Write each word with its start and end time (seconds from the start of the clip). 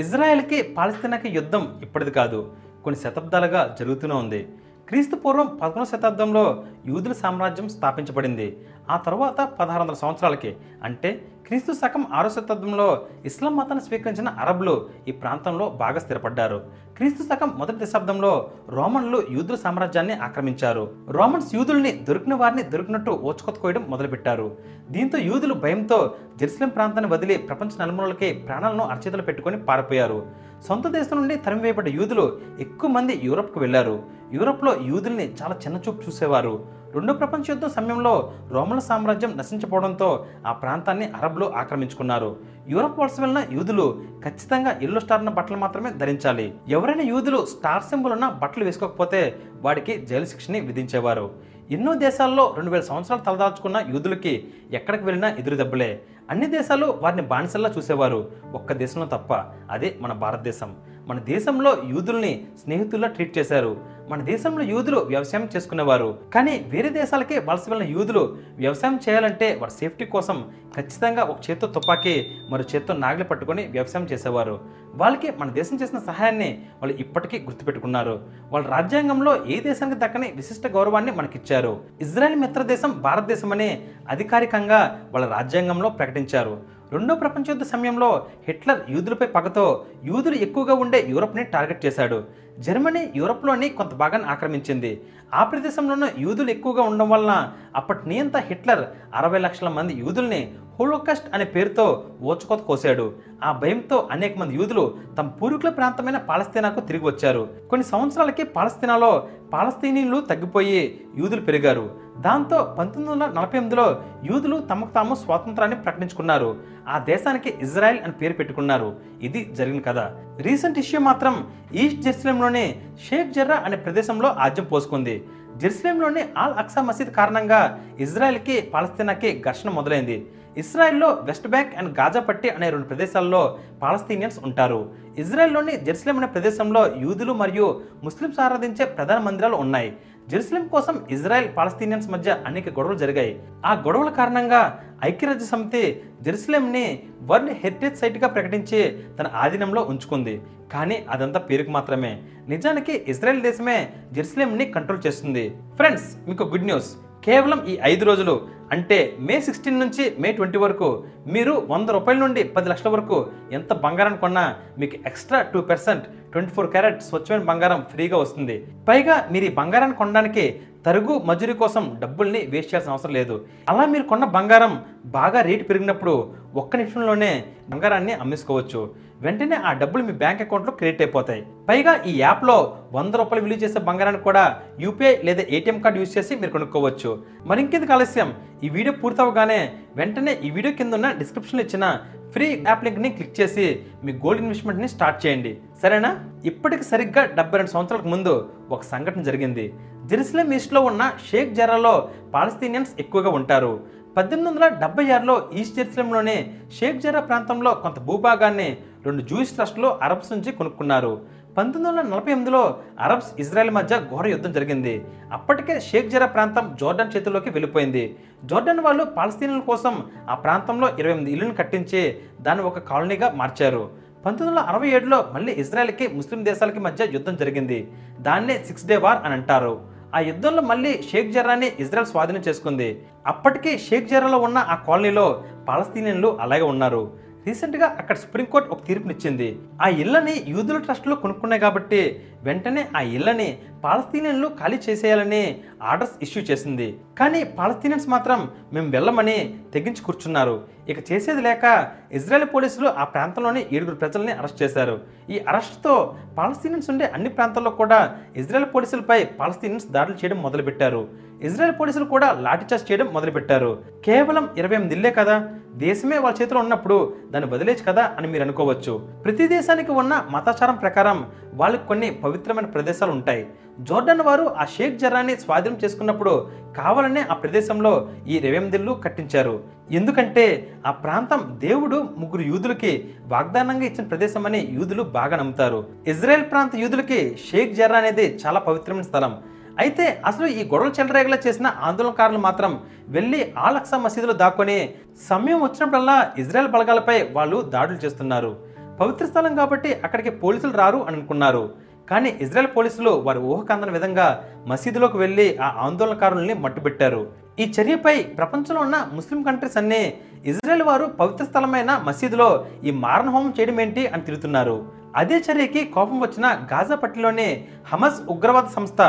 ఇజ్రాయెల్కి 0.00 0.62
పాలస్తీనాకి 0.62 1.28
యుద్ధం 1.28 1.78
ఇప్పటిది 1.82 2.10
కాదు. 2.10 2.38
కొన్ని 2.84 3.00
శతాబ్దాలుగా 3.00 3.76
జరుగుతూనే 3.80 4.14
ఉంది. 4.14 4.40
క్రీస్తు 4.88 5.16
పూర్వం 5.16 5.46
పదకొండవ 5.62 5.84
శతాబ్దంలో 5.84 6.44
యూదుల 6.86 7.12
సామ్రాజ్యం 7.12 7.68
స్థాపించబడింది. 7.68 8.46
ఆ 8.90 8.96
తర్వాత 8.96 9.40
పదహారు 9.60 9.82
వందల 9.82 9.94
సంవత్సరాలకి 9.94 10.56
అంటే 10.82 11.10
క్రీస్తు 11.50 11.72
శకం 11.78 12.02
ఆరో 12.16 12.28
శతాబ్దంలో 12.34 12.86
ఇస్లాం 13.28 13.54
మతాన్ని 13.56 13.82
స్వీకరించిన 13.86 14.28
అరబ్లు 14.42 14.74
ఈ 15.08 15.12
ప్రాంతంలో 15.22 15.66
బాగా 15.80 16.00
స్థిరపడ్డారు. 16.04 16.58
క్రీస్తు 16.96 17.22
శకం 17.30 17.50
మొదటి 17.60 17.78
దశాబ్దంలో 17.80 18.30
రోమన్లు 18.76 19.18
యూదుల 19.36 19.56
సామ్రాజ్యాన్ని 19.64 20.14
ఆక్రమించారు. 20.26 20.84
రోమన్స్ 21.16 21.50
యూదుల్ని 21.56 21.92
దొరికిన 22.08 22.34
వారిని 22.42 22.64
దొరికినట్టు 22.74 23.12
ఓచుకొత్తుకోయడం 23.28 23.84
మొదలుపెట్టారు. 23.92 24.46
దీంతో 24.94 25.18
యూదులు 25.30 25.56
భయంతో 25.64 25.98
జెరూసలేం 26.40 26.72
ప్రాంతాన్ని 26.78 27.10
వదిలి 27.16 27.36
ప్రపంచ 27.48 27.82
నలుమూలకి 27.82 28.30
ప్రాణాలను 28.46 28.86
అర్చితలు 28.94 29.26
పెట్టుకొని 29.30 29.58
పారిపోయారు. 29.70 30.20
సొంత 30.68 30.86
దేశం 30.98 31.16
నుండి 31.20 31.36
తరిమివేయబడ్డ 31.46 31.88
యూదులు 32.00 32.26
ఎక్కువ 32.66 32.90
మంది 32.98 33.16
యూరప్కు 33.28 33.60
వెళ్ళారు 33.60 33.96
యూరప్లో 34.38 34.74
యూదుల్ని 34.90 35.26
చాలా 35.40 35.56
చిన్నచూపు 35.64 36.02
చూసేవారు. 36.06 36.54
రెండో 36.94 37.12
ప్రపంచ 37.12 37.42
యుద్ధం 37.48 37.70
సమయంలో 37.70 38.32
రోమన్ 38.50 38.80
సామ్రాజ్యం 38.80 39.36
నశించిపోవడంతో 39.36 40.26
ఆ 40.46 40.52
ప్రాంతాన్ని 40.52 41.08
అరబ్లు 41.08 41.52
ఆక్రమించుకున్నారు. 41.56 42.36
యూరప్ 42.68 42.98
వలస 42.98 43.20
వెళ్ళిన 43.20 43.46
యూదులు 43.50 44.02
ఖచ్చితంగా 44.24 44.78
ఎల్లో 44.82 45.00
స్టార్ 45.00 45.20
ఉన్న 45.20 45.30
బట్టలు 45.30 45.56
మాత్రమే 45.56 45.90
ధరించాలి. 45.90 46.54
ఎవరైనా 46.68 47.02
యూదులు 47.02 47.46
స్టార్ 47.46 47.82
సింబల్ 47.82 48.12
ఉన్న 48.12 48.28
బట్టలు 48.28 48.64
వేసుకోకపోతే 48.64 49.38
వాడికి 49.60 50.06
జైలు 50.06 50.24
శిక్షని 50.24 50.60
విధించేవారు. 50.60 51.30
ఎన్నో 51.70 51.94
దేశాల్లో 51.94 52.54
రెండు 52.56 52.70
వేల 52.70 52.80
సంవత్సరాలు 52.80 53.22
తలదాచుకున్న 53.22 53.84
యూదులకి 53.88 54.48
ఎక్కడికి 54.72 55.04
వెళ్ళినా 55.04 55.28
ఎదురు 55.28 55.56
దెబ్బలే. 55.56 56.02
అన్ని 56.30 56.46
దేశాలు 56.46 56.98
వారిని 57.02 57.22
బానిసల్లా 57.22 57.70
చూసేవారు. 57.78 58.30
ఒక్క 58.54 58.72
దేశంలో 58.72 59.06
తప్ప 59.06 59.32
అదే 59.70 59.96
మన 60.00 60.12
భారతదేశం. 60.12 60.76
మన 61.06 61.18
దేశంలో 61.18 61.76
యూదుల్ని 61.86 62.46
స్నేహితుల్లా 62.62 63.08
ట్రీట్ 63.08 63.38
చేశారు. 63.38 63.76
మన 64.08 64.22
దేశంలో 64.22 64.64
యూదులు 64.64 64.98
వ్యవసాయం 64.98 65.48
చేసుకునేవారు. 65.56 66.18
కానీ 66.34 66.66
వేరే 66.68 66.88
దేశాలకి 66.88 67.38
వలస 67.38 67.60
వెళ్ళిన 67.68 67.90
యూదులు 67.90 68.36
వ్యవసాయం 68.56 69.00
చేయాలంటే 69.08 69.54
వారి 69.54 69.72
సేఫ్టీ 69.72 70.04
కోసం 70.04 70.44
ఖచ్చితంగా 70.76 71.22
ఒక 71.22 71.50
చేత్తో 71.50 71.66
తుపాకీ 71.66 72.26
మరో 72.50 72.64
చేత్తో 72.74 72.94
నాగలి 72.94 73.24
పట్టుకొని 73.24 73.66
వ్యవసాయం 73.66 74.06
చేసేవారు. 74.06 74.60
వాళ్ళకి 74.94 75.30
మన 75.30 75.50
దేశం 75.50 75.78
చేసిన 75.82 75.98
సహాయాన్ని 75.98 76.64
వాళ్ళు 76.82 76.96
ఇప్పటికీ 76.96 77.38
గుర్తుపెట్టుకున్నారు. 77.38 78.20
వాళ్ళ 78.52 78.68
రాజ్యాంగంలో 78.68 79.46
ఏ 79.46 79.60
దేశానికి 79.60 80.00
దక్కని 80.00 80.32
విశిష్ట 80.36 80.66
గౌరవాన్ని 80.66 81.12
మనకిచ్చారు? 81.12 81.80
ఇజ్రాయెల్ 82.00 82.40
మిత్ర 82.40 82.62
దేశం 82.62 83.00
భారతదేశం 83.00 83.52
అనే 83.52 83.82
అధికారికంగా 84.08 85.08
వాళ్ళ 85.12 85.26
రాజ్యాంగంలో 85.26 85.88
ప్రకటించారు. 85.88 86.79
రెండో 86.92 87.14
ప్రపంచ 87.14 87.44
యుద్ధ 87.48 87.62
సమయంలో 87.62 88.26
హిట్లర్ 88.48 88.90
యూదులపై 88.90 89.26
పగతో 89.26 89.84
యూదులు 90.04 90.34
ఎక్కువగా 90.34 90.74
ఉండే 90.74 91.06
యూరప్ని 91.08 91.44
టార్గెట్ 91.44 91.86
చేశాడు. 91.86 92.24
జర్మనీ 92.58 93.12
యూరప్లోని 93.16 93.68
కొంత 93.68 93.94
భాగాన్ని 93.94 94.28
ఆక్రమించింది. 94.28 95.02
ఆ 95.34 95.44
ప్రదేశంలోనూ 95.44 96.06
యూదులు 96.18 96.50
ఎక్కువగా 96.50 96.82
ఉండడం 96.82 97.10
వలన 97.10 97.52
అప్పటి 97.76 98.08
నియంత 98.08 98.36
హిట్లర్ 98.36 98.84
అరవై 99.14 99.38
లక్షల 99.38 99.68
మంది 99.68 99.94
యూదుల్ని 99.94 100.54
హోలోకాస్ట్ 100.80 101.34
అనే 101.34 101.44
పేరుతో 101.44 102.04
ఓచుకోత 102.22 102.58
కోసాడు. 102.58 103.12
ఆ 103.44 103.52
భయంతో 103.52 104.08
అనేక 104.10 104.38
మంది 104.38 104.54
యూదులు 104.54 104.98
తమ 105.18 105.28
పూర్వీకుల 105.28 105.70
ప్రాంతమైన 105.70 106.18
పాలస్తీనాకు 106.18 106.80
తిరిగి 106.80 107.04
వచ్చారు. 107.04 107.48
కొన్ని 107.70 107.86
సంవత్సరాలకి 107.86 108.42
పాలస్తీనాలో 108.42 109.28
పాలస్తీనీలు 109.52 110.20
తగ్గిపోయి 110.20 111.00
యూదులు 111.16 111.40
పెరిగారు. 111.40 111.99
దాంతో 112.18 112.76
పంతొమ్మిది 112.78 113.10
వందల 113.10 113.26
నలభై 113.26 113.58
ఎనిమిదిలో 113.58 114.02
యూదులు 114.24 114.58
తమకు 114.58 114.90
తాము 114.90 115.14
స్వాతంత్రాన్ని 115.14 115.76
ప్రకటించుకున్నారు. 115.76 116.56
ఆ 116.88 116.98
దేశానికి 116.98 117.54
ఇజ్రాయెల్ 117.62 117.98
అని 117.98 118.12
పేరు 118.12 118.32
పెట్టుకున్నారు. 118.32 118.96
ఇది 119.22 119.52
జరిగిన 119.52 119.80
కథ. 119.80 119.98
రీసెంట్ 120.42 120.78
ఇష్యూ 120.78 121.00
మాత్రం 121.00 121.50
ఈస్ట్ 121.74 122.00
జెరూసలేంలోని 122.00 122.82
షేక్ 123.10 123.32
జర్రా 123.32 123.56
అనే 123.56 123.76
ప్రదేశంలో 123.76 124.28
ఆజ్యం 124.28 124.66
పోసుకుంది. 124.66 125.24
జెరూసలేంలోని 125.56 126.24
ఆల్ 126.38 126.54
అక్సా 126.54 126.82
మసీద్ 126.82 127.10
కారణంగా 127.10 127.80
ఇజ్రాయెల్కి 127.98 128.60
పాలస్తీనాకి 128.60 129.42
ఘర్షణ 129.46 129.70
మొదలైంది. 129.70 130.26
ఇస్రాయెల్లో 130.56 131.08
వెస్ట్ 131.08 131.48
బ్యాంక్ 131.48 131.74
అండ్ 131.74 131.98
గాజా 132.00 132.20
పట్టి 132.20 132.48
అనే 132.48 132.70
రెండు 132.70 132.86
ప్రదేశాల్లో 132.86 133.58
పాలస్తీనియన్స్ 133.82 134.38
ఉంటారు. 134.44 134.90
ఇజ్రాయెల్లోని 135.18 135.76
జెరూసలేం 135.76 136.18
అనే 136.18 136.26
ప్రదేశంలో 136.26 136.96
యూదులు 136.96 137.32
మరియు 137.32 137.80
ముస్లింస్ 138.04 138.40
ఆరాధించే 138.40 138.84
ప్రధాన 138.84 139.18
మందిరాలు 139.18 139.56
ఉన్నాయి. 139.56 139.96
జెరూసలేం 140.28 140.68
కోసం 140.68 141.06
ఇజ్రాయెల్ 141.10 141.56
పాలస్తీనియన్స్ 141.56 142.10
మధ్య 142.10 142.36
అనేక 142.46 142.68
గొడవలు 142.68 142.98
జరిగాయి. 142.98 143.42
ఆ 143.66 143.72
గొడవల 143.74 144.10
కారణంగా 144.10 144.84
ఐక్యరాజ్య 145.04 145.46
సమితి 145.46 146.02
జెరూసలేంని 146.22 147.02
వరల్డ్ 147.22 147.52
హెరిటేజ్ 147.52 147.96
సైట్గా 147.96 148.28
ప్రకటించి 148.28 149.02
తన 149.18 149.26
ఆధీనంలో 149.34 149.82
ఉంచుకుంది. 149.82 150.42
కానీ 150.72 151.06
అదంతా 151.10 151.40
పేరుకు 151.40 151.70
మాత్రమే. 151.70 152.22
నిజానికి 152.48 153.04
ఇజ్రాయెల్ 153.08 153.42
దేశమే 153.42 153.90
జెరూసలేంని 154.12 154.64
కంట్రోల్ 154.64 155.06
చేస్తుంది. 155.06 155.56
ఫ్రెండ్స్ 155.76 156.28
మీకు 156.28 156.44
గుడ్ 156.44 156.64
న్యూస్. 156.64 156.96
కేవలం 157.24 157.66
ఈ 157.66 157.78
ఐదు 157.82 158.04
రోజులు. 158.04 158.48
అంటే 158.72 159.16
మే 159.18 159.40
సిక్స్టీన్ 159.40 159.80
నుంచి 159.80 160.16
మే 160.18 160.32
ట్వంటీ 160.32 160.58
వరకు 160.58 161.04
మీరు 161.26 161.66
వంద 161.68 161.88
రూపాయల 161.90 162.18
నుండి 162.18 162.44
పది 162.44 162.68
లక్షల 162.68 162.88
వరకు 162.88 163.26
ఎంత 163.52 163.72
బంగారం 163.72 164.16
కొన్నా 164.16 164.56
మీకు 164.78 164.96
extra 165.06 165.42
two 165.42 165.60
percent 165.60 166.04
twenty 166.32 166.52
four 166.56 166.70
carat 166.74 167.02
స్వచ్ఛమైన 167.02 167.44
బంగారం 167.50 167.80
ఫ్రీగా 167.92 168.16
వస్తుంది. 168.16 168.56
పైగా 168.88 169.28
మీరు 169.32 169.44
ఈ 169.44 169.52
బంగారాన్ని 169.60 169.96
కొనడానికి 170.00 170.44
తరుగు 170.86 171.14
మజూరీ 171.28 171.54
కోసం 171.62 171.84
డబ్బుల్ని 172.02 172.40
వేస్ట్ 172.52 172.70
చేయాల్సిన 172.70 172.92
అవసరం 172.92 173.12
లేదు. 173.12 173.34
అలా 173.68 173.86
మీరు 173.86 174.02
కొన్న 174.02 174.24
బంగారం 174.36 174.72
బాగా 175.16 175.40
రేటు 175.48 175.64
పెరిగినప్పుడు 175.64 176.14
ఒక్క 176.56 176.76
నిమిషంలోనే 176.76 177.44
బంగారాన్ని 177.70 178.12
అమ్మేసుకోవచ్చు. 178.12 178.80
వెంటనే 179.24 179.56
ఆ 179.68 179.72
డబ్బులు 179.80 180.02
మీ 180.02 180.12
బ్యాంక్ 180.12 180.42
అకౌంట్లో 180.42 180.72
క్రెడిట్ 180.72 181.02
అయిపోతాయి. 181.02 181.42
పైగా 181.68 181.92
ఈ 182.10 182.12
యాప్లో 182.20 182.76
వంద 182.92 183.14
రూపాయలు 183.20 183.44
విలువ 183.46 183.58
చేసే 183.64 183.80
బంగారాన్ని 183.88 184.22
కూడా 184.28 184.44
యూపీఐ 184.84 185.12
లేదా 185.26 185.42
ఏటీఎం 185.56 185.80
కార్డు 185.80 186.00
యూస్ 186.00 186.18
చేసి 186.18 186.36
మీరు 186.36 186.52
కొనుక్కోవచ్చు. 186.52 187.10
మరి 187.46 187.92
ఆలస్యం? 187.96 188.30
ఈ 188.64 188.68
వీడియో 188.68 188.94
పూర్తవగానే 189.02 189.60
వెంటనే 189.96 190.32
ఈ 190.44 190.50
వీడియో 190.50 190.72
కింద 190.78 190.94
ఉన్న 190.94 191.10
డిస్క్రిప్షన్లో 191.20 191.64
ఇచ్చిన 191.66 191.84
ఫ్రీ 192.32 192.64
యాప్ 192.66 192.84
లింక్ని 192.84 193.10
క్లిక్ 193.10 193.40
చేసి 193.40 193.82
మీ 194.04 194.12
గోల్డ్ 194.12 194.40
ఇన్వెస్ట్మెంట్ని 194.40 194.88
స్టార్ట్ 194.88 195.26
చేయండి. 195.26 195.58
సరేనా? 195.82 196.10
ఇప్పటికి 196.44 196.84
సరిగ్గా 196.84 197.24
డెబ్బై 197.24 197.58
రెండు 197.58 197.70
సంవత్సరాలకు 197.70 198.08
ముందు 198.08 198.48
ఒక 198.70 198.82
సంఘటన 198.82 199.22
జరిగింది. 199.22 199.74
జెరూసలేం 200.06 200.52
ఈస్ట్లో 200.52 200.80
ఉన్న 200.80 201.12
షేక్ 201.30 201.54
జరాలో 201.54 202.10
పాలస్తీనియన్స్ 202.34 202.92
ఎక్కువగా 202.98 203.30
ఉంటారు. 203.30 203.80
పద్దెనిమిది 204.16 204.54
వందల 204.54 204.68
డెబ్బై 204.68 205.10
ఆరులో 205.10 205.50
ఈస్ట్ 205.54 205.76
జెరూసలేంలోని 205.76 206.54
షేక్ 206.80 207.02
జరా 207.02 207.20
ప్రాంతంలో 207.20 207.74
కొంత 207.74 207.98
భూభాగాన్ని 208.00 208.76
రెండు 209.06 209.22
జూయిస్ 209.22 209.52
ట్రస్టులు 209.52 209.88
అరబ్స్ 210.02 210.32
నుంచి 210.32 210.52
కొనుక్కున్నారు. 210.52 211.12
పంతొమ్మిది 211.56 211.96
వందల 211.96 212.14
నలభై 212.14 212.32
ఎనిమిదిలో 212.32 212.78
అరబ్స్ 213.00 213.40
ఇజ్రాయెల్ 213.40 213.74
మధ్య 213.74 213.96
ఘోర 214.10 214.26
యుద్ధం 214.26 214.52
జరిగింది. 214.52 215.04
అప్పటికే 215.32 215.80
షేక్ 215.80 216.10
జరా 216.10 216.26
ప్రాంతం 216.26 216.76
జోర్డాన్ 216.80 217.16
చేతుల్లోకి 217.16 217.50
వెళ్ళిపోయింది. 217.50 218.16
జోర్డాన్ 218.44 218.80
వాళ్ళు 218.80 219.04
పాలస్తీనుల 219.04 219.60
కోసం 219.60 220.04
ఆ 220.30 220.34
ప్రాంతంలో 220.34 220.88
ఇరవై 220.98 221.12
ఎనిమిది 221.12 221.32
ఇళ్ళను 221.32 221.54
కట్టించి 221.54 222.16
దాన్ని 222.40 222.64
ఒక 222.64 222.78
కాలనీగా 222.78 223.32
మార్చారు. 223.36 223.90
పంతొమ్మిది 224.26 224.60
వందల 224.60 224.70
అరవై 224.70 224.88
ఏడులో 224.88 225.26
మళ్ళీ 225.32 225.52
ఇజ్రాయెల్కి 225.52 226.08
ముస్లిం 226.08 226.44
దేశాలకి 226.44 226.78
మధ్య 226.78 227.06
యుద్ధం 227.12 227.36
జరిగింది. 227.36 227.90
దాన్నే 228.20 228.64
సిక్స్ 228.66 228.86
డే 228.86 228.96
వార్ 228.96 229.18
అని 229.24 229.34
అంటారు. 229.34 229.80
ఆ 230.14 230.18
యుద్ధంలో 230.20 230.62
మళ్ళీ 230.62 231.02
షేక్ 231.12 231.32
జర్రాని 231.32 231.66
ఇజ్రాయెల్ 231.66 232.06
స్వాధీనం 232.06 232.40
చేసుకుంది. 232.48 233.02
అప్పటికే 233.26 233.78
షేక్ 233.78 234.08
జర్రాలో 234.08 234.38
ఉన్న 234.38 234.58
ఆ 234.58 234.74
కాలనీలో 234.74 235.44
పాలస్తీనియన్లు 235.68 236.38
అలాగే 236.40 236.62
ఉన్నారు. 236.62 237.29
రీసెంట్గా 237.46 237.86
అక్కడ 237.86 238.16
సుప్రీంకోర్టు 238.16 238.70
ఒక 238.70 238.84
తీర్పునిచ్చింది. 238.84 239.58
ఆ 239.82 239.88
ఇళ్ళని 239.88 240.44
యూదుల 240.48 240.78
ట్రస్ట్లో 240.78 241.14
కొనుక్కున్నాయి 241.16 241.60
కాబట్టి 241.60 242.00
వెంటనే 242.42 242.88
ఆ 242.96 243.00
ఇళ్ళని 243.00 243.58
పాలస్తీనియన్లు 243.84 244.48
ఖాళీ 244.48 244.78
చేసేయాలని 244.90 245.60
ఆర్డర్స్ 245.82 246.12
ఇష్యూ 246.22 246.42
చేసింది. 246.42 246.98
కానీ 247.18 247.44
పాలస్తీనియన్స్ 247.44 248.08
మాత్రం 248.08 248.50
మేము 248.72 248.90
వెళ్ళమని 248.90 249.54
తెగించి 249.74 250.02
కూర్చున్నారు. 250.02 250.62
ఇక 250.88 251.12
చేసేది 251.12 251.42
లేక 251.42 251.90
ఇజ్రాయెల్ 252.12 252.48
పోలీసులు 252.54 252.88
ఆ 252.88 253.04
ప్రాంతంలోని 253.04 253.66
ఏడుగురు 253.72 253.94
ప్రజల్ని 253.94 254.32
అరెస్ట్ 254.32 254.62
చేశారు. 254.62 255.00
ఈ 255.30 255.38
అరెస్ట్తో 255.38 256.14
పాలస్తీనియన్స్ 256.38 256.90
ఉండే 256.90 257.06
అన్ని 257.06 257.28
ప్రాంతాల్లో 257.28 257.70
కూడా 257.70 258.16
ఇజ్రాయెల్ 258.36 258.74
పోలీసులపై 258.74 259.24
పాలస్తీనియన్స్ 259.24 259.86
దాడులు 259.86 260.16
చేయడం 260.16 260.42
మొదలుపెట్టారు. 260.42 261.08
ఇజ్రాయెల్ 261.42 261.80
పోలీసులు 261.80 262.04
కూడా 262.04 262.32
లాఠీచార్జ్ 262.32 262.92
చేయడం 262.92 263.06
మొదలుపెట్టారు. 263.06 263.82
కేవలం 264.04 264.50
ఇరవై 264.58 264.74
ఎనిమిది 264.74 264.94
ఇల్లే 264.94 265.10
కదా? 265.10 265.48
దేశమే 265.74 266.18
వాళ్ళ 266.18 266.42
చేతిలో 266.42 266.60
ఉన్నప్పుడు 266.60 267.16
దాన్ని 267.30 267.50
వదిలేచ్చు 267.50 267.84
కదా 267.88 268.14
అని 268.18 268.28
మీరు 268.28 268.42
అనుకోవచ్చు. 268.42 269.08
ప్రతి 269.24 269.48
దేశానికి 269.48 269.90
ఉన్న 269.90 270.26
మతాచారం 270.30 270.74
ప్రకారం 270.74 271.30
వాళ్ళకి 271.54 271.86
కొన్ని 271.86 272.10
పవిత్రమైన 272.10 272.66
ప్రదేశాలు 272.66 273.10
ఉంటాయి. 273.10 273.46
జోర్డన్ 273.80 274.20
వారు 274.20 274.44
ఆ 274.44 274.64
షేక్ 274.64 274.98
జరాన్ని 274.98 275.36
స్వాధీనం 275.36 275.78
చేసుకున్నప్పుడు 275.84 276.48
కావాలనే 276.76 277.20
ఆ 277.20 277.34
ప్రదేశంలో 277.34 278.08
ఈ 278.28 278.38
రెవెందిల్లు 278.38 278.92
కట్టించారు. 278.92 279.60
ఎందుకంటే 279.90 280.74
ఆ 280.86 280.90
ప్రాంతం 280.90 281.56
దేవుడు 281.58 282.08
ముగ్గురు 282.16 282.42
యూదులకి 282.42 283.14
వాగ్దానంగా 283.26 283.84
ఇచ్చిన 283.84 284.04
ప్రదేశం 284.06 284.46
అని 284.46 284.68
యూదులు 284.70 285.02
బాగా 285.02 285.36
నమ్ముతారు. 285.36 285.86
ఇజ్రాయెల్ 286.06 286.50
ప్రాంత 286.50 286.76
యూదులకి 286.76 287.38
షేక్ 287.50 287.74
జర్రా 287.74 287.98
అనేది 287.98 288.38
చాలా 288.46 288.60
పవిత్రమైన 288.60 289.02
స్థలం. 289.02 289.38
అయితే 289.78 290.22
అసలు 290.26 290.46
ఈ 290.46 290.68
గొడవలు 290.68 290.92
చెలరేగలా 291.00 291.38
చేసిన 291.46 291.66
ఆందోళనకారులు 291.66 292.38
మాత్రం 292.38 292.80
వెళ్ళి 293.08 293.52
ఆలక్సా 293.58 293.98
మసీదులో 293.98 294.32
దాక్కొని 294.32 294.94
సమయం 295.28 295.60
వచ్చినప్పుడల్లా 295.60 296.32
ఇజ్రాయెల్ 296.38 296.72
బలగాలపై 296.72 297.22
వాళ్ళు 297.22 297.62
దాడులు 297.62 297.96
చేస్తున్నారు. 297.96 298.56
పవిత్ర 299.00 299.26
స్థలం 299.26 299.54
కాబట్టి 299.54 299.94
అక్కడికి 300.04 300.30
పోలీసులు 300.30 300.72
రారు 300.72 300.98
అని 300.98 301.16
అనుకున్నారు. 301.16 301.70
కానీ 302.10 302.30
ఇజ్రాయెల్ 302.44 302.70
పోలీసులు 302.76 303.10
వారి 303.26 303.40
ఊహకందని 303.50 303.92
విధంగా 303.96 304.26
మసీదులోకి 304.70 305.18
వెళ్ళి 305.22 305.46
ఆ 305.66 305.68
ఆందోళనకారుల్ని 305.86 306.54
మట్టుబెట్టారు. 306.64 307.22
ఈ 307.62 307.64
చర్యపై 307.76 308.16
ప్రపంచంలో 308.38 308.80
ఉన్న 308.86 308.96
ముస్లిం 309.16 309.40
కంట్రీస్ 309.48 309.78
అన్నీ 309.80 310.02
ఇజ్రాయెల్ 310.50 310.84
వారు 310.90 311.06
పవిత్ర 311.20 311.44
స్థలమైన 311.48 311.90
మసీదులో 312.08 312.48
ఈ 312.88 312.92
మారణహోమం 313.04 313.52
చేయడం 313.56 313.78
ఏంటి 313.84 314.04
అని 314.12 314.26
తిరుగుతున్నారు 314.28 314.76
అదే 315.20 315.36
చర్యకి 315.46 315.80
కోపం 315.94 316.18
వచ్చిన 316.20 316.46
గాజా 316.72 316.96
పట్టిలోని 317.02 317.46
హమస్ 317.90 318.18
ఉగ్రవాద 318.34 318.68
సంస్థ 318.76 319.00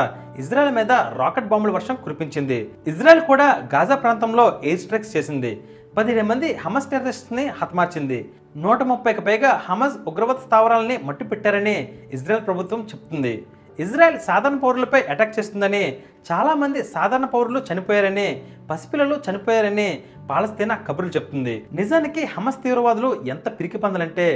ఇజ్రాయెల్ 0.42 0.74
మీద 0.78 0.92
రాకెట్ 1.20 1.50
బాంబుల 1.52 1.72
వర్షం 1.76 1.96
కురిపించింది. 2.04 2.58
ఇజ్రాయెల్ 2.90 3.22
కూడా 3.30 3.46
గాజా 3.74 3.96
ప్రాంతంలో 4.04 4.46
ఎయిర్ 4.64 4.82
స్ట్రైక్స్ 4.84 5.14
చేసింది. 5.16 5.52
పదిహేను 5.96 6.28
మంది 6.28 6.48
హమస్ 6.62 6.90
టెర్రరిస్ట్ని 6.90 7.44
హతమార్చింది. 7.58 8.18
నూట 8.56 8.82
ముప్పైకి 8.82 9.20
పైగా 9.20 9.50
హమజ్ 9.66 9.94
ఉగ్రవాద 10.08 10.40
స్థావరాలని 10.46 10.96
మట్టుపెట్టారని 11.08 11.76
ఇజ్రాయెల్ 12.12 12.46
ప్రభుత్వం 12.46 12.80
చెప్తుంది. 12.90 13.46
ఇజ్రాయెల్ 13.78 14.18
సాధారణ 14.20 14.58
పౌరులపై 14.58 15.00
అటాక్ 15.02 15.38
చేస్తుందని 15.38 15.84
చాలామంది 16.30 16.82
సాధారణ 16.84 17.24
పౌరులు 17.24 17.62
చనిపోయారని 17.68 18.42
పసిపిల్లలు 18.70 19.16
చనిపోయారని 19.30 19.88
పాలస్తీనా 20.30 20.74
కబుర్లు 20.88 21.12
చెప్తుంది. 21.12 21.54
నిజానికి 21.72 22.24
హమస్ 22.24 22.62
తీవ్రవాదులు 22.64 23.24
ఎంత 23.28 23.48
పిరికి 23.60 23.78
పందలంటే 23.78 24.26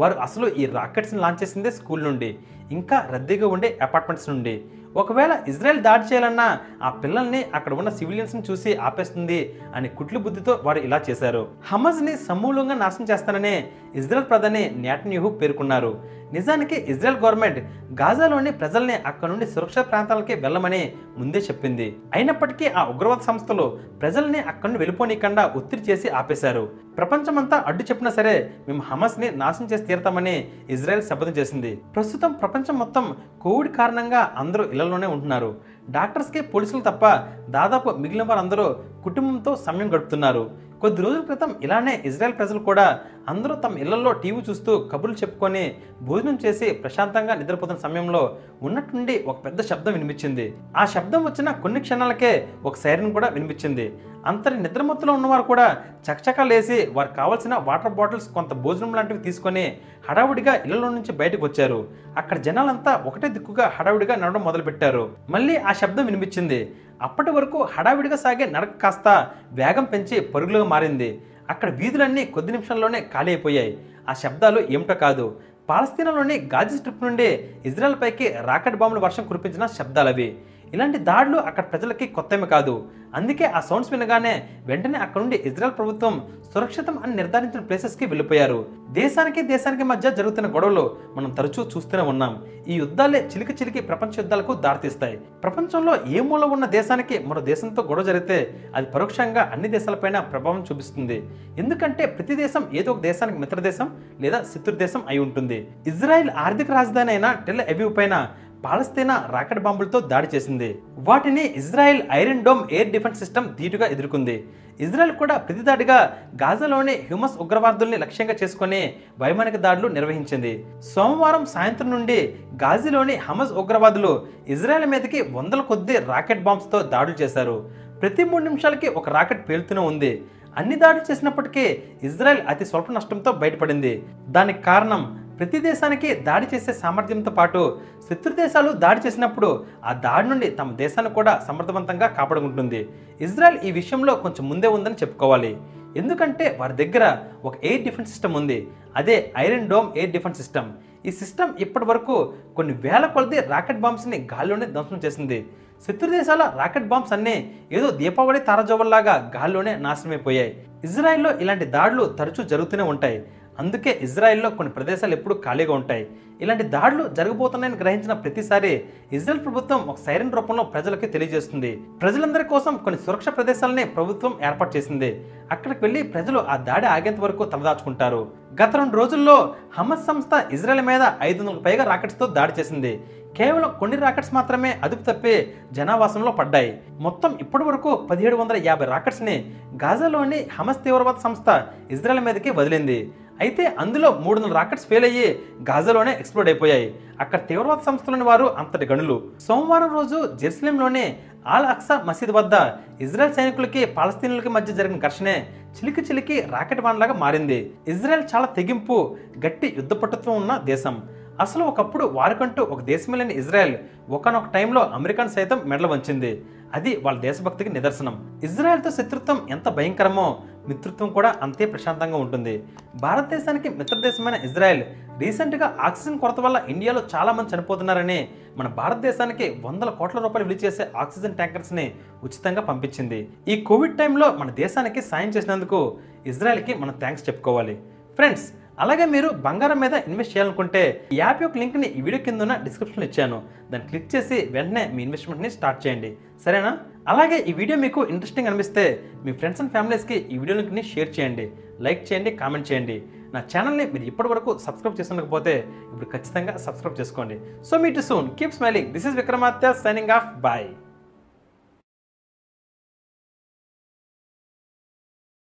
వారు 0.00 0.18
అసలు 0.18 0.48
ఈ 0.48 0.66
రాకెట్స్ని 0.66 1.20
లాంచ్ 1.20 1.42
చేసిందే 1.42 1.70
స్కూల్ 1.70 2.04
నుండి 2.04 2.38
ఇంకా 2.70 3.08
రద్దీగా 3.12 3.46
ఉండే 3.46 3.78
అపార్ట్మెంట్స్ 3.82 4.28
నుండి. 4.28 4.64
ఒకవేళ 4.96 5.32
ఇజ్రాయెల్ 5.48 5.80
దాడి 5.82 6.04
చేయాలన్నా 6.04 6.60
ఆ 6.82 6.90
పిల్లల్ని 6.90 7.40
అక్కడ 7.54 7.72
ఉన్న 7.74 7.90
సివిలియన్స్ని 7.90 8.42
చూసి 8.50 8.76
ఆపేస్తుంది 8.76 9.40
అని 9.74 9.88
కుట్లు 9.88 10.18
బుద్ధితో 10.18 10.60
వారు 10.64 10.78
ఇలా 10.78 11.00
చేశారు. 11.10 11.42
హమజ్ని 11.72 12.16
సమూలంగా 12.16 12.74
నాశనం 12.74 13.06
చేస్తానని 13.10 13.54
ఇజ్రాయెల్ 13.94 14.28
ప్రధాని 14.28 14.72
న్యాటన్యూహు 14.76 15.28
పేర్కొన్నారు. 15.28 16.16
నిజానికి 16.32 16.74
ఇజ్రాయెల్ 16.74 17.22
గవర్నమెంట్ 17.22 17.58
గాజాలోని 18.00 18.52
ప్రజల్ని 18.52 18.94
అక్కడ 18.94 19.28
నుండి 19.28 19.46
సురక్షిత 19.46 19.90
ప్రాంతాలకి 19.90 20.34
వెళ్ళమని 20.34 20.92
ముందే 21.18 21.38
చెప్పింది. 21.38 21.96
అయినప్పటికీ 22.14 22.66
ఆ 22.66 22.84
ఉగ్రవాద 22.84 23.18
సంస్థలు 23.18 23.78
ప్రజల్ని 24.00 24.38
అక్కడి 24.38 24.66
నుండి 24.66 24.78
వెళ్ళిపోనీకుండా 24.78 25.52
ఒత్తిడి 25.56 25.82
చేసి 25.82 26.08
ఆపేశారు. 26.08 26.70
ప్రపంచమంతా 26.96 27.64
అడ్డు 27.66 27.82
చెప్పినా 27.82 28.10
సరే 28.10 28.50
మేము 28.68 28.82
హమస్ని 28.90 29.30
నాశనం 29.30 29.68
చేసి 29.68 29.84
తీరతామని 29.84 30.48
ఇజ్రాయెల్ 30.70 31.06
శపథం 31.06 31.32
చేసింది. 31.32 31.76
ప్రస్తుతం 31.76 32.32
ప్రపంచం 32.32 32.78
మొత్తం 32.78 33.16
కోవిడ్ 33.40 33.76
కారణంగా 33.76 34.34
అందరూ 34.36 34.64
ఇళ్ళలోనే 34.64 35.06
ఉంటున్నారు. 35.06 35.54
డాక్టర్స్కి 35.90 36.40
పోలీసులు 36.40 36.80
తప్ప 36.80 37.06
దాదాపు 37.50 37.90
మిగిలిన 37.90 38.22
వారందరూ 38.22 38.76
కుటుంబంతో 39.04 39.56
సమయం 39.56 39.94
గడుపుతున్నారు. 39.94 40.50
కొద్ది 40.80 41.02
రోజుల 41.02 41.20
క్రితం 41.20 41.50
ఇలానే 41.62 42.02
ఇజ్రాయెల్ 42.04 42.38
ప్రజలు 42.38 42.58
కూడా 42.58 43.00
అందరూ 43.28 43.54
తమ 43.54 43.78
ఇళ్ళలో 43.78 44.12
టీవీ 44.12 44.40
చూస్తూ 44.50 44.78
కబుర్లు 44.78 45.16
చెప్పుకొని 45.16 45.62
భోజనం 46.02 46.38
చేసి 46.44 46.70
ప్రశాంతంగా 46.70 47.34
నిద్రపోతున్న 47.34 47.80
సమయంలో 47.80 48.36
ఉన్నట్టుండి 48.62 49.24
ఒక 49.26 49.44
పెద్ద 49.44 49.60
శబ్దం 49.62 49.92
వినిపించింది. 49.92 50.54
ఆ 50.76 50.84
శబ్దం 50.84 51.24
వచ్చిన 51.24 51.50
కొన్ని 51.50 51.80
క్షణాలకే 51.80 52.48
ఒక 52.64 52.76
సైరన్ 52.76 53.12
కూడా 53.12 53.28
వినిపించింది. 53.28 53.86
అంతటి 54.26 54.58
నిద్రమత్తులో 54.58 55.12
ఉన్నవారు 55.12 55.42
కూడా 55.42 55.66
చకచకా 56.06 56.44
లేసి 56.44 56.90
వారు 56.92 57.08
కావాల్సిన 57.16 57.54
వాటర్ 57.54 57.94
బాటిల్స్ 57.94 58.28
కొంత 58.28 58.52
భోజనం 58.54 58.94
లాంటివి 58.94 59.18
తీసుకొని 59.18 59.78
హడావుడిగా 60.10 60.54
ఇళ్ళలో 60.54 60.90
నుంచి 60.90 61.12
బయటకు 61.12 61.44
వచ్చారు. 61.46 61.88
అక్కడ 62.16 62.38
జనాలంతా 62.38 63.02
ఒకటే 63.06 63.28
దిక్కుగా 63.28 63.72
హడావుడిగా 63.76 64.14
నడవడం 64.14 64.40
మొదలుపెట్టారు. 64.40 65.04
మళ్ళీ 65.30 65.56
ఆ 65.56 65.72
శబ్దం 65.72 66.06
వినిపించింది. 66.06 66.60
అప్పటి 67.02 67.30
వరకు 67.30 67.62
హడావిడిగా 67.62 68.16
సాగే 68.16 68.46
నడక 68.46 68.76
కాస్త 68.82 69.30
వేగం 69.52 69.84
పెంచి 69.84 70.20
పరుగులుగా 70.20 70.64
మారింది. 70.64 71.22
అక్కడ 71.50 71.70
వీధులన్నీ 71.70 72.24
కొద్ది 72.24 72.52
నిమిషాల్లోనే 72.52 73.00
ఖాళీ 73.00 73.30
అయిపోయాయి. 73.32 73.78
ఆ 74.08 74.12
శబ్దాలు 74.12 74.60
ఏమిటో 74.70 74.94
కాదు. 74.94 75.40
పాలస్తీనాలోని 75.68 76.50
గాజీ 76.54 76.76
స్ట్రిప్ 76.76 77.04
నుండి 77.04 77.50
ఇజ్రాయెల్ 77.66 78.00
పైకి 78.00 78.34
రాకెట్ 78.40 78.76
బాంబుల 78.76 78.98
వర్షం 78.98 79.26
కురిపించిన 79.26 79.66
శబ్దాలవి. 79.66 80.38
ఇలాంటి 80.74 80.98
దాడులు 80.98 81.36
అక్కడ 81.36 81.64
ప్రజలకి 81.64 82.06
కొత్తమి 82.06 82.46
కాదు. 82.46 82.88
అందుకే 83.14 83.44
ఆ 83.44 83.60
సౌండ్స్ 83.60 83.92
వినగానే 83.92 84.48
వెంటనే 84.66 84.98
అక్కడ 84.98 85.20
నుండి 85.20 85.36
ఇజ్రాయెల్ 85.36 85.78
ప్రభుత్వం 85.78 86.26
సురక్షితం 86.54 86.98
అని 86.98 87.16
నిర్ధారించిన 87.16 87.60
ప్లేసెస్కి 87.60 88.06
వెళ్ళిపోయారు. 88.06 88.68
దేశానికి 88.90 89.42
దేశానికి 89.42 89.82
మధ్య 89.82 90.10
జరుగుతున్న 90.10 90.54
గొడవలు 90.54 90.96
మనం 91.16 91.30
తరచూ 91.30 91.62
చూస్తూనే 91.62 92.02
ఉన్నాం. 92.02 92.44
ఈ 92.68 92.74
యుద్ధాలే 92.74 93.30
చిలికి 93.34 93.52
చిలికి 93.52 93.80
ప్రపంచ 93.80 94.08
యుద్ధాలకు 94.18 94.54
దారితీస్తాయి. 94.54 95.16
ప్రపంచంలో 95.16 95.98
ఏ 96.08 96.20
మూల 96.20 96.44
ఉన్న 96.44 96.66
దేశానికి 96.66 97.18
మరో 97.18 97.40
దేశంతో 97.40 97.82
గొడవ 97.82 98.02
జరిగితే 98.02 98.60
అది 98.74 98.86
పరోక్షంగా 98.86 99.50
అన్ని 99.52 99.68
దేశాలపైన 99.68 100.18
ప్రభావం 100.18 100.64
చూపిస్తుంది. 100.72 101.28
ఎందుకంటే 101.58 102.06
ప్రతి 102.06 102.34
దేశం 102.34 102.64
ఏదో 102.74 102.92
ఒక 102.92 103.00
దేశానికి 103.00 103.38
మిత్ర 103.38 103.60
దేశం 103.60 103.90
లేదా 104.20 104.44
శత్రు 104.54 104.74
దేశం 104.74 105.02
అయి 105.08 105.18
ఉంటుంది. 105.18 105.68
ఇజ్రాయెల్ 105.86 106.30
ఆర్థిక 106.30 106.70
రాజధాని 106.70 107.10
అయిన 107.10 107.36
టెల్ 107.46 107.60
అవీవ్ 107.60 107.96
పైన 107.96 108.28
పాలస్తీనా 108.64 109.28
రాకెట్ 109.30 109.60
బాంబులతో 109.60 110.00
దాడి 110.00 110.28
చేసింది. 110.34 110.78
వాటిని 110.98 111.42
Israel 111.42 112.02
Iron 112.12 112.44
Dome 112.44 112.62
air 112.72 112.90
defence 112.90 113.18
system 113.18 113.54
ధీటుగా 113.54 113.86
ఎదుర్కొంది. 113.86 114.44
ఇజ్రాయెల్ 114.80 115.16
కూడా 115.16 115.36
ప్రతిదాడిగా 115.36 116.16
గాజాలోని 116.42 116.92
హ్యూమస్ 116.92 117.38
ఉగ్రవాదుల్ని 117.40 117.96
లక్ష్యంగా 117.96 118.34
చేసుకుని 118.42 118.94
వైమానిక 119.18 119.56
దాడులు 119.56 119.88
నిర్వహించింది. 119.88 120.64
సోమవారం 120.94 121.46
సాయంత్రం 121.46 121.90
నుండి 121.90 122.34
గాజీలోని 122.62 123.14
హమస్ 123.16 123.52
ఉగ్రవాదులు 123.52 124.26
ఇజ్రాయెల్ 124.48 124.86
మీదకి 124.86 125.22
వందల 125.22 125.60
కొద్ది 125.60 125.98
రాకెట్ 125.98 126.42
బాంబ్స్తో 126.42 126.82
దాడులు 126.82 127.22
చేశారు. 127.22 127.70
ప్రతి 128.00 128.24
మూడు 128.24 128.44
నిమిషాలకి 128.44 128.88
ఒక 128.88 129.08
రాకెట్ 129.08 129.48
పేలుతూనే 129.48 129.80
ఉంది. 129.80 130.24
అన్ని 130.56 130.76
దాడులు 130.76 131.10
చేసినప్పటికీ 131.10 131.82
ఇజ్రాయెల్ 132.02 132.42
అతి 132.48 132.64
స్వల్ప 132.64 132.92
నష్టంతో 132.92 133.32
బయటపడింది. 133.32 134.02
దానికి 134.28 134.62
కారణం 134.62 135.25
ప్రతి 135.38 135.58
దేశానికి 135.58 136.14
దాడి 136.14 136.46
చేసే 136.54 136.72
సామర్థ్యంతో 136.72 137.30
పాటు 137.30 137.80
శత్రు 138.10 138.32
దేశాలు 138.32 138.72
దాడి 138.72 139.00
చేసినప్పుడు 139.06 139.64
ఆ 139.84 139.92
దాడి 139.92 140.28
నుండి 140.28 140.50
తమ 140.50 140.72
దేశాన్ని 140.72 141.14
కూడా 141.14 141.44
సమర్థవంతంగా 141.48 142.06
కాపాడుకుంటుంది. 142.06 142.88
ఇజ్రాయెల్ 143.20 143.58
ఈ 143.58 143.70
విషయంలో 143.70 144.14
కొంచెం 144.14 144.48
ముందే 144.48 144.68
ఉందని 144.68 144.94
చెప్పుకోవాలి. 144.94 145.56
ఎందుకంటే 145.96 146.56
వారి 146.60 146.72
దగ్గర 146.72 147.16
ఒక 147.44 147.64
ఎయిర్ 147.64 147.82
డిఫెన్స్ 147.82 148.10
సిస్టమ్ 148.10 148.34
ఉంది. 148.34 148.68
అదే 148.96 149.32
Iron 149.38 149.68
Dome 149.68 149.98
air 149.98 150.10
defence 150.10 150.38
system. 150.38 150.72
ఈ 151.06 151.10
సిస్టమ్ 151.10 151.52
ఇప్పటి 151.60 151.84
వరకు 151.84 152.34
కొన్ని 152.56 152.74
వేల 152.74 153.06
కొలది 153.06 153.40
రాకెట్ 153.40 153.78
బాంబ్స్ని 153.78 154.28
గాల్లోనే 154.34 154.66
ధ్వంసం 154.66 155.00
చేసింది. 155.04 155.46
శత్రు 155.86 156.10
దేశాల 156.10 156.52
రాకెట్ 156.56 156.84
బాంబ్స్ 156.84 157.12
అన్నీ 157.12 157.54
ఏదో 157.72 157.90
దీపావళి 157.90 158.38
తారజోవల్లాగా 158.38 159.32
గాల్లోనే 159.36 159.76
నాశనమైపోయాయి. 159.76 160.64
ఇజ్రాయెల్లో 160.84 161.38
ఇలాంటి 161.38 161.64
దాడులు 161.64 162.04
తరచూ 162.04 162.44
జరుగుతూనే 162.44 162.82
ఉంటాయి. 162.82 163.24
అందుకే 163.58 163.98
ఇజ్రాయెల్లో 164.02 164.50
కొన్ని 164.50 164.74
ప్రదేశాలు 164.74 165.12
ఎప్పుడూ 165.12 165.34
ఖాళీగా 165.44 165.74
ఉంటాయి. 165.74 166.08
ఇలాంటి 166.40 166.62
దాడులు 166.62 167.08
జరగబోతున్నాయని 167.08 167.76
గ్రహించిన 167.76 168.12
ప్రతిసారి 168.12 168.84
ఇజ్రాయెల్ 169.12 169.44
ప్రభుత్వం 169.44 169.88
ఒక 169.88 169.98
సైరన్ 170.06 170.32
రూపంలో 170.32 170.62
ప్రజలకు 170.62 171.06
తెలియజేస్తుంది. 171.06 171.80
ప్రజలందరి 172.02 172.44
కోసం 172.44 172.76
కొన్ని 172.76 173.00
సురక్ష 173.06 173.28
ప్రదేశాలని 173.28 173.84
ప్రభుత్వం 173.84 174.38
ఏర్పాటు 174.46 174.76
చేసింది. 174.76 175.24
అక్కడికి 175.50 175.80
వెళ్ళి 175.84 176.02
ప్రజలు 176.02 176.38
ఆ 176.38 176.56
దాడి 176.56 176.86
ఆగేంత 176.86 177.20
వరకు 177.20 177.44
తలదాచుకుంటారు. 177.44 178.30
గత 178.62 178.76
రెండు 178.76 178.96
రోజుల్లో 178.96 179.54
హమస్ 179.78 180.06
సంస్థ 180.06 180.46
ఇజ్రాయెల్ 180.52 180.86
మీద 180.86 181.00
ఐదు 181.20 181.42
వందలకు 181.42 181.62
పైగా 181.62 181.84
రాకెట్స్తో 181.84 182.26
దాడి 182.26 182.52
చేసింది. 182.60 183.00
కేవలం 183.36 183.74
కొన్ని 183.78 183.96
రాకెట్స్ 183.96 184.34
మాత్రమే 184.34 184.80
అదుపు 184.82 185.02
తప్పి 185.02 185.54
జనావాసంలో 185.72 186.32
పడ్డాయి. 186.32 186.80
మొత్తం 187.00 187.38
ఇప్పటి 187.40 187.64
వరకు 187.64 187.96
పదిహేడు 188.10 188.36
వందల 188.36 188.56
యాభై 188.64 188.86
రాకెట్స్ని 188.86 189.54
గాజాలోని 189.84 190.46
హమస్ 190.58 190.84
తీవ్రవాద 190.84 191.14
సంస్థ 191.24 191.62
ఇజ్రాయెల్ 191.90 192.24
మీదకి 192.24 192.50
వదిలింది. 192.50 193.12
అయితే 193.40 193.76
అందులో 193.78 194.10
మూడు 194.12 194.40
వందల 194.40 194.54
రాకెట్స్ 194.54 194.86
ఫెయిల్ 194.86 195.04
అయ్యి 195.04 195.38
గాజాలోనే 195.70 196.12
ఎక్స్ప్లోడ్ 196.12 196.48
అయిపోయాయి. 196.48 196.94
అక్కడ 197.20 197.38
తీవ్రవాద 197.46 197.78
సంస్థలోని 197.78 198.24
వారు 198.24 198.44
అంతటి 198.44 198.86
గనులు. 198.86 199.30
సోమవారం 199.40 199.94
రోజు 199.94 200.36
జెరూసలేంలోనే 200.36 201.18
ఆల్ 201.46 201.66
అక్సా 201.66 202.02
మసీద్ 202.06 202.30
వద్ద 202.30 202.54
ఇజ్రాయెల్ 203.00 203.34
సైనికులకి 203.34 203.84
పాలస్తీనులకి 203.84 204.48
మధ్య 204.48 204.74
జరిగిన 204.74 204.98
ఘర్షణే 204.98 205.46
చిలికి 205.76 206.00
చిలికి 206.00 206.40
రాకెట్ 206.40 206.80
బాణలాగా 206.80 207.12
మారింది. 207.12 207.74
ఇజ్రాయెల్ 207.88 208.24
చాలా 208.34 208.46
తెగింపు 208.46 209.16
గట్టి 209.46 209.74
యుద్ధ 209.76 209.92
పట్టుత్వం 209.92 210.36
ఉన్న 210.36 210.60
దేశం. 210.64 211.02
అసలు 211.40 211.64
ఒకప్పుడు 211.64 212.04
వారికంటూ 212.04 212.62
ఒక 212.62 212.80
దేశమే 212.80 213.18
లేని 213.18 213.34
ఇజ్రాయెల్. 213.34 213.76
ఒకనొక 214.10 214.46
టైంలో 214.54 214.80
అమెరికన్ 214.80 215.28
సైతం 215.28 215.60
మెడలు 215.64 215.88
వంచింది. 215.88 216.44
అది 216.74 216.96
వాళ్ళ 216.96 217.20
దేశభక్తికి 217.20 217.70
నిదర్శనం. 217.70 218.40
ఇజ్రాయెల్తో 218.44 218.90
శత్రుత్వం 218.90 219.46
ఎంత 219.50 219.68
భయంకరమో 219.68 220.38
మిత్రత్వం 220.68 221.08
కూడా 221.08 221.36
అంతే 221.42 221.66
ప్రశాంతంగా 221.66 222.16
ఉంటుంది. 222.16 222.64
భారతదేశానికి 223.00 223.68
మిత్రదేశమైన 223.68 224.34
ఇజ్రాయెల్ 224.34 224.82
రీసెంట్గా 225.18 225.76
ఆక్సిజన్ 225.80 226.18
కొరత 226.18 226.40
వల్ల 226.40 226.62
ఇండియాలో 226.68 227.02
చాలామంది 227.14 227.56
చనిపోతున్నారని 227.56 228.28
మన 228.56 228.68
భారతదేశానికి 228.68 229.56
వందల 229.60 229.90
కోట్ల 229.90 230.18
రూపాయలు 230.18 230.48
విలువ 230.48 230.64
చేసే 230.66 230.86
ఆక్సిజన్ 230.96 231.34
ట్యాంకర్స్ని 231.34 231.94
ఉచితంగా 232.24 232.60
పంపించింది. 232.60 233.28
ఈ 233.48 233.60
కోవిడ్ 233.60 233.98
టైంలో 233.98 234.32
మన 234.32 234.50
దేశానికి 234.50 235.02
సాయం 235.02 235.28
చేసినందుకు 235.28 235.98
ఇజ్రాయెల్కి 236.26 236.74
మనం 236.74 236.94
థ్యాంక్స్ 236.98 237.28
చెప్పుకోవాలి. 237.28 237.78
ఫ్రెండ్స్ 238.14 238.52
అలాగే 238.84 239.04
మీరు 239.14 239.28
బంగారం 239.46 239.78
మీద 239.84 239.94
ఇన్వెస్ట్ 240.08 240.32
చేయాలనుకుంటే 240.34 240.82
ఈ 241.14 241.18
యాప్ 241.22 241.42
యొక్క 241.44 241.58
లింక్ని 241.62 241.88
ఈ 241.98 242.00
వీడియో 242.06 242.20
కింద 242.26 242.40
ఉన్న 242.46 242.54
డిస్క్రిప్షన్లో 242.66 243.06
ఇచ్చాను. 243.10 243.38
దాన్ని 243.70 243.86
క్లిక్ 243.90 244.10
చేసి 244.14 244.38
వెంటనే 244.56 244.82
మీ 244.94 245.00
ఇన్వెస్ట్మెంట్ని 245.06 245.50
స్టార్ట్ 245.56 245.80
చేయండి. 245.84 246.10
సరేనా? 246.44 246.72
అలాగే 247.12 247.38
ఈ 247.50 247.52
వీడియో 247.60 247.76
మీకు 247.84 248.00
ఇంట్రెస్టింగ్ 248.14 248.48
అనిపిస్తే 248.50 248.84
మీ 249.24 249.32
ఫ్రెండ్స్ 249.40 249.60
అండ్ 249.62 249.72
ఫ్యామిలీస్కి 249.76 250.16
ఈ 250.32 250.38
వీడియో 250.42 250.56
లింక్ని 250.60 250.84
షేర్ 250.92 251.12
చేయండి. 251.18 251.46
లైక్ 251.86 252.02
చేయండి 252.08 252.30
కామెంట్ 252.42 252.68
చేయండి. 252.70 252.96
నా 253.34 253.40
ఛానల్ని 253.52 253.84
మీరు 253.92 254.04
ఇప్పటి 254.10 254.28
వరకు 254.32 254.50
సబ్స్క్రైబ్ 254.66 254.98
చేసుకునకపోతే 255.00 255.54
ఇప్పుడు 255.92 256.08
ఖచ్చితంగా 256.14 256.54
సబ్స్క్రైబ్ 256.66 256.98
చేసుకోండి. 257.02 257.38
So 257.68 257.76
me 257.84 257.90
soon 258.10 258.28
keep 258.40 258.58
smiling 258.58 258.90
this 258.96 259.08
is 259.10 259.16
Vikramaditya 259.22 259.72
signing 259.84 260.14
off 260.18 260.28
bye 260.46 260.68